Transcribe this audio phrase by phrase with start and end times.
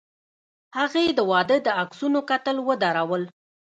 [0.77, 3.23] هغې د واده د عکسونو کتل ودرول.